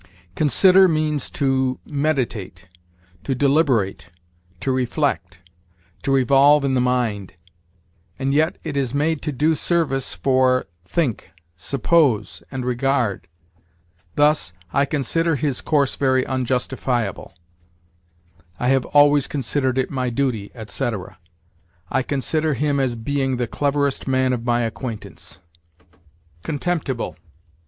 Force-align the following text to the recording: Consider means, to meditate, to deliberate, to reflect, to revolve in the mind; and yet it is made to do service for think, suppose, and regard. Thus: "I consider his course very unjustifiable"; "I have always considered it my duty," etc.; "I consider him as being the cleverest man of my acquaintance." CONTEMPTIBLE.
Consider 0.33 0.87
means, 0.87 1.29
to 1.29 1.77
meditate, 1.85 2.67
to 3.23 3.35
deliberate, 3.35 4.09
to 4.59 4.71
reflect, 4.71 5.37
to 6.01 6.11
revolve 6.11 6.65
in 6.65 6.73
the 6.73 6.81
mind; 6.81 7.35
and 8.17 8.33
yet 8.33 8.57
it 8.63 8.75
is 8.75 8.95
made 8.95 9.21
to 9.21 9.31
do 9.31 9.53
service 9.53 10.15
for 10.15 10.65
think, 10.87 11.29
suppose, 11.55 12.41
and 12.49 12.65
regard. 12.65 13.27
Thus: 14.15 14.53
"I 14.73 14.85
consider 14.85 15.35
his 15.35 15.61
course 15.61 15.95
very 15.95 16.25
unjustifiable"; 16.25 17.35
"I 18.59 18.69
have 18.69 18.85
always 18.87 19.27
considered 19.27 19.77
it 19.77 19.91
my 19.91 20.09
duty," 20.09 20.49
etc.; 20.55 21.19
"I 21.91 22.01
consider 22.01 22.55
him 22.55 22.79
as 22.79 22.95
being 22.95 23.37
the 23.37 23.45
cleverest 23.45 24.07
man 24.07 24.33
of 24.33 24.43
my 24.45 24.61
acquaintance." 24.63 25.37
CONTEMPTIBLE. 26.41 27.15